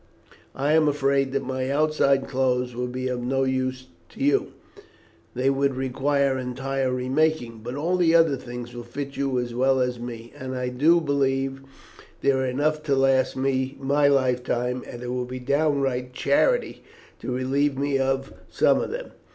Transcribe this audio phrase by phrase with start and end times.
[0.55, 4.53] I am afraid that my outside clothes will be of no use to you
[5.35, 9.79] they would require entire remaking; but all the other things will fit you as well
[9.79, 10.33] as me.
[10.41, 11.67] I do believe that
[12.21, 16.81] there are enough to last me my life time; and it will be downright charity
[17.19, 19.11] to relieve me of some of them.